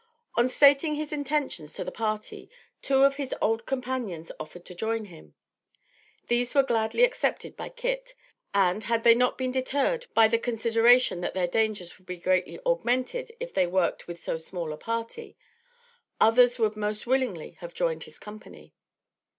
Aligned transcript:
On 0.33 0.49
stating 0.49 0.95
his 0.95 1.13
intentions 1.13 1.73
to 1.73 1.83
the 1.83 1.91
party, 1.91 2.49
two 2.81 3.03
of 3.03 3.17
his 3.17 3.35
old 3.39 3.67
companions 3.67 4.31
offered 4.39 4.65
to 4.65 4.73
join 4.73 5.05
him. 5.05 5.35
These 6.25 6.55
were 6.55 6.63
gladly 6.63 7.03
accepted 7.03 7.55
by 7.55 7.69
Kit; 7.69 8.15
and, 8.51 8.85
had 8.85 9.03
they 9.03 9.13
not 9.13 9.37
been 9.37 9.51
deterred 9.51 10.07
by 10.15 10.27
the 10.27 10.39
consideration 10.39 11.21
that 11.21 11.35
their 11.35 11.45
dangers 11.47 11.99
would 11.99 12.07
be 12.07 12.17
greatly 12.17 12.59
augmented 12.65 13.31
if 13.39 13.53
they 13.53 13.67
worked 13.67 14.07
with 14.07 14.19
so 14.19 14.37
small 14.37 14.73
a 14.73 14.77
party, 14.77 15.37
others 16.19 16.57
would 16.57 16.75
most 16.75 17.05
willingly 17.05 17.51
have 17.59 17.75
joined 17.75 18.05
his 18.05 18.17
company. 18.17 18.73